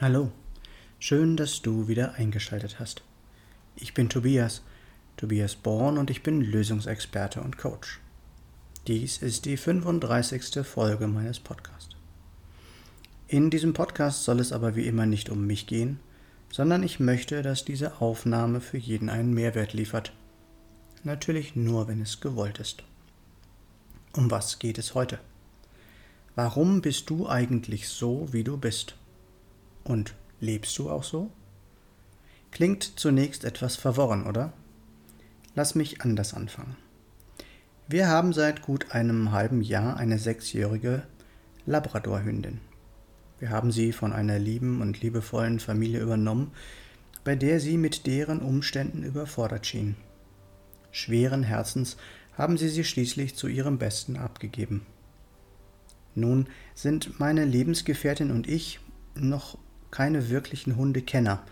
[0.00, 0.30] Hallo,
[1.00, 3.02] schön, dass du wieder eingeschaltet hast.
[3.74, 4.62] Ich bin Tobias,
[5.16, 7.98] Tobias Born und ich bin Lösungsexperte und Coach.
[8.86, 10.64] Dies ist die 35.
[10.64, 11.96] Folge meines Podcasts.
[13.26, 15.98] In diesem Podcast soll es aber wie immer nicht um mich gehen,
[16.48, 20.12] sondern ich möchte, dass diese Aufnahme für jeden einen Mehrwert liefert.
[21.02, 22.84] Natürlich nur, wenn es gewollt ist.
[24.12, 25.18] Um was geht es heute?
[26.36, 28.94] Warum bist du eigentlich so, wie du bist?
[29.88, 31.30] Und lebst du auch so?
[32.50, 34.52] Klingt zunächst etwas verworren, oder?
[35.54, 36.76] Lass mich anders anfangen.
[37.88, 41.04] Wir haben seit gut einem halben Jahr eine sechsjährige
[41.64, 42.60] Labradorhündin.
[43.38, 46.52] Wir haben sie von einer lieben und liebevollen Familie übernommen,
[47.24, 49.96] bei der sie mit deren Umständen überfordert schien.
[50.90, 51.96] Schweren Herzens
[52.36, 54.84] haben sie sie schließlich zu ihrem Besten abgegeben.
[56.14, 58.80] Nun sind meine Lebensgefährtin und ich
[59.14, 59.56] noch
[59.90, 61.42] keine wirklichen Hundekenner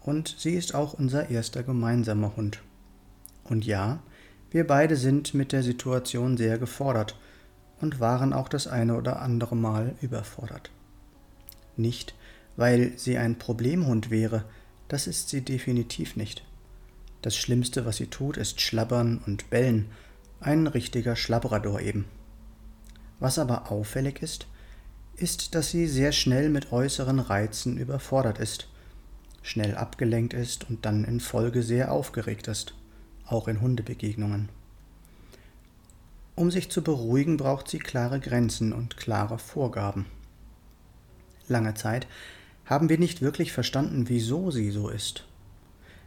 [0.00, 2.60] und sie ist auch unser erster gemeinsamer Hund.
[3.44, 4.00] Und ja,
[4.50, 7.18] wir beide sind mit der Situation sehr gefordert
[7.80, 10.70] und waren auch das eine oder andere Mal überfordert.
[11.76, 12.14] Nicht,
[12.56, 14.44] weil sie ein Problemhund wäre,
[14.88, 16.42] das ist sie definitiv nicht.
[17.22, 19.90] Das Schlimmste, was sie tut, ist schlabbern und bellen,
[20.40, 22.06] ein richtiger Schlabrador eben.
[23.18, 24.46] Was aber auffällig ist,
[25.20, 28.68] ist, dass sie sehr schnell mit äußeren Reizen überfordert ist,
[29.42, 32.74] schnell abgelenkt ist und dann in Folge sehr aufgeregt ist,
[33.26, 34.48] auch in Hundebegegnungen.
[36.34, 40.06] Um sich zu beruhigen, braucht sie klare Grenzen und klare Vorgaben.
[41.48, 42.06] Lange Zeit
[42.64, 45.24] haben wir nicht wirklich verstanden, wieso sie so ist.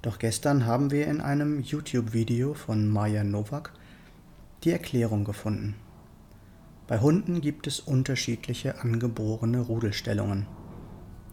[0.00, 3.72] Doch gestern haben wir in einem YouTube-Video von Maja Nowak
[4.62, 5.74] die Erklärung gefunden.
[6.86, 10.46] Bei Hunden gibt es unterschiedliche angeborene Rudelstellungen.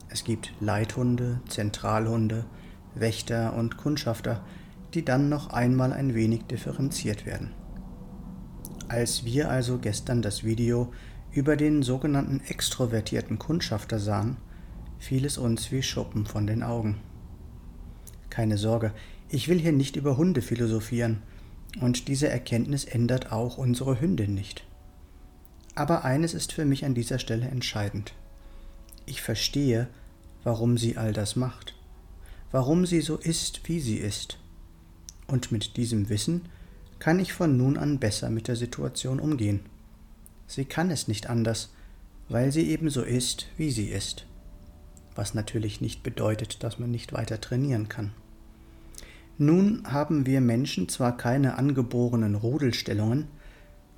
[0.07, 2.45] Es gibt Leithunde, Zentralhunde,
[2.95, 4.45] Wächter und Kundschafter,
[4.93, 7.51] die dann noch einmal ein wenig differenziert werden.
[8.87, 10.91] Als wir also gestern das Video
[11.31, 14.37] über den sogenannten extrovertierten Kundschafter sahen,
[14.99, 17.01] fiel es uns wie Schuppen von den Augen.
[18.29, 18.93] Keine Sorge,
[19.27, 21.23] ich will hier nicht über Hunde philosophieren,
[21.81, 24.65] und diese Erkenntnis ändert auch unsere Hündin nicht.
[25.75, 28.13] Aber eines ist für mich an dieser Stelle entscheidend.
[29.05, 29.87] Ich verstehe,
[30.43, 31.75] warum sie all das macht,
[32.51, 34.37] warum sie so ist, wie sie ist.
[35.27, 36.41] Und mit diesem Wissen
[36.99, 39.61] kann ich von nun an besser mit der Situation umgehen.
[40.47, 41.73] Sie kann es nicht anders,
[42.27, 44.25] weil sie ebenso ist, wie sie ist.
[45.15, 48.11] Was natürlich nicht bedeutet, dass man nicht weiter trainieren kann.
[49.37, 53.27] Nun haben wir Menschen zwar keine angeborenen Rudelstellungen,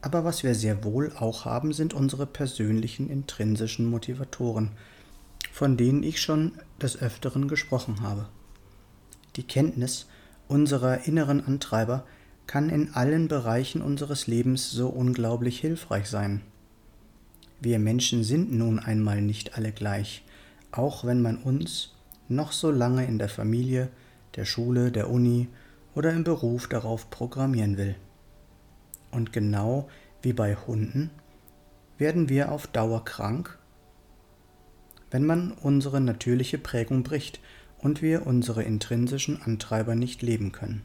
[0.04, 4.72] aber was wir sehr wohl auch haben, sind unsere persönlichen intrinsischen Motivatoren,
[5.50, 8.28] von denen ich schon des Öfteren gesprochen habe.
[9.38, 10.08] Die Kenntnis
[10.50, 12.04] unserer inneren Antreiber
[12.48, 16.42] kann in allen Bereichen unseres Lebens so unglaublich hilfreich sein.
[17.62, 20.26] Wir Menschen sind nun einmal nicht alle gleich,
[20.74, 21.94] auch wenn man uns
[22.28, 23.88] noch so lange in der Familie,
[24.36, 25.48] der Schule, der Uni
[25.96, 27.96] oder im Beruf darauf programmieren will.
[29.14, 29.88] Und genau
[30.22, 31.12] wie bei Hunden
[31.98, 33.60] werden wir auf Dauer krank,
[35.12, 37.40] wenn man unsere natürliche Prägung bricht
[37.78, 40.82] und wir unsere intrinsischen Antreiber nicht leben können.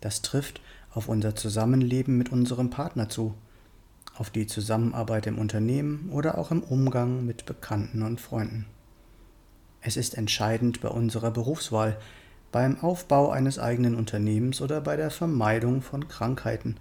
[0.00, 3.34] Das trifft auf unser Zusammenleben mit unserem Partner zu,
[4.16, 8.66] auf die Zusammenarbeit im Unternehmen oder auch im Umgang mit Bekannten und Freunden.
[9.80, 11.98] Es ist entscheidend bei unserer Berufswahl,
[12.52, 16.76] beim Aufbau eines eigenen Unternehmens oder bei der Vermeidung von Krankheiten,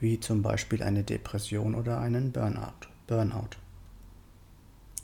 [0.00, 2.88] wie zum Beispiel eine Depression oder einen Burnout.
[3.06, 3.56] Burnout.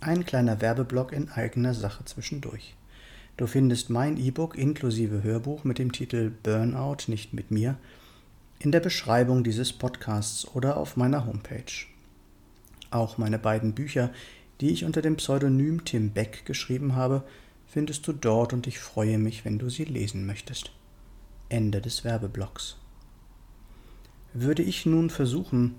[0.00, 2.74] Ein kleiner Werbeblock in eigener Sache zwischendurch.
[3.36, 7.76] Du findest mein E-Book inklusive Hörbuch mit dem Titel Burnout nicht mit mir
[8.60, 11.86] in der Beschreibung dieses Podcasts oder auf meiner Homepage.
[12.90, 14.10] Auch meine beiden Bücher,
[14.60, 17.24] die ich unter dem Pseudonym Tim Beck geschrieben habe,
[17.74, 20.70] findest du dort und ich freue mich, wenn du sie lesen möchtest.
[21.48, 22.76] Ende des Werbeblocks.
[24.32, 25.74] Würde ich nun versuchen,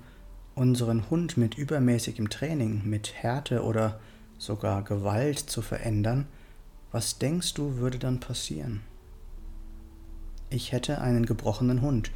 [0.56, 4.02] unseren Hund mit übermäßigem Training, mit Härte oder
[4.38, 6.28] sogar Gewalt zu verändern,
[6.92, 8.82] was denkst du, würde dann passieren?
[10.50, 12.12] Ich hätte einen gebrochenen Hund,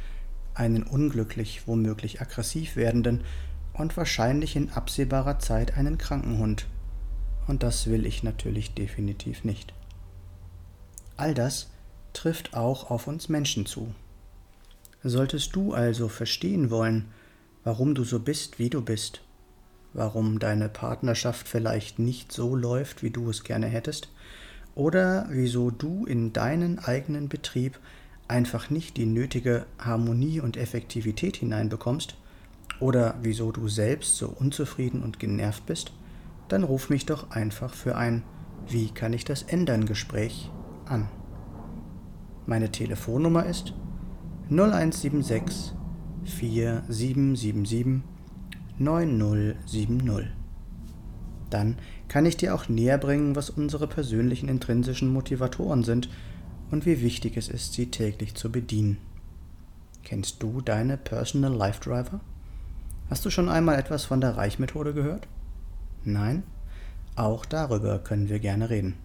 [0.52, 3.24] einen unglücklich, womöglich aggressiv werdenden
[3.72, 6.66] und wahrscheinlich in absehbarer Zeit einen kranken Hund,
[7.50, 9.74] und das will ich natürlich definitiv nicht.
[11.16, 11.68] All das
[12.12, 13.92] trifft auch auf uns Menschen zu.
[15.02, 17.08] Solltest du also verstehen wollen,
[17.64, 19.22] warum du so bist, wie du bist,
[19.94, 24.10] warum deine Partnerschaft vielleicht nicht so läuft, wie du es gerne hättest,
[24.76, 27.80] oder wieso du in deinen eigenen Betrieb
[28.28, 32.14] einfach nicht die nötige Harmonie und Effektivität hineinbekommst,
[32.78, 35.92] oder wieso du selbst so unzufrieden und genervt bist,
[36.52, 38.22] dann ruf mich doch einfach für ein
[38.68, 40.50] Wie kann ich das ändern Gespräch
[40.84, 41.08] an.
[42.46, 43.74] Meine Telefonnummer ist
[44.50, 45.72] 0176
[46.24, 48.02] 4777
[48.78, 50.28] 9070.
[51.50, 56.08] Dann kann ich dir auch näher bringen, was unsere persönlichen intrinsischen Motivatoren sind
[56.70, 58.98] und wie wichtig es ist, sie täglich zu bedienen.
[60.02, 62.20] Kennst du deine Personal Life Driver?
[63.08, 65.28] Hast du schon einmal etwas von der Reichmethode gehört?
[66.04, 66.42] Nein?
[67.16, 68.96] Auch darüber können wir gerne reden.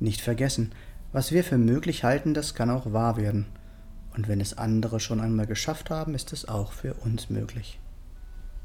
[0.00, 0.72] Nicht vergessen,
[1.12, 3.46] was wir für möglich halten, das kann auch wahr werden.
[4.14, 7.78] Und wenn es andere schon einmal geschafft haben, ist es auch für uns möglich.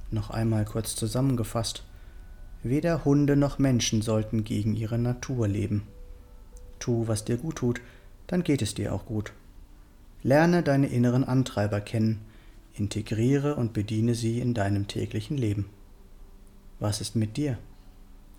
[0.09, 1.83] Noch einmal kurz zusammengefasst.
[2.63, 5.83] Weder Hunde noch Menschen sollten gegen ihre Natur leben.
[6.79, 7.81] Tu, was dir gut tut,
[8.27, 9.33] dann geht es dir auch gut.
[10.23, 12.21] Lerne deine inneren Antreiber kennen,
[12.73, 15.69] integriere und bediene sie in deinem täglichen Leben.
[16.81, 17.57] Was ist mit dir?